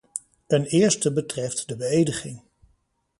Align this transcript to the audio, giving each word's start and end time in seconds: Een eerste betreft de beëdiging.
Een 0.47 0.65
eerste 0.65 1.13
betreft 1.13 1.67
de 1.67 1.75
beëdiging. 1.75 2.41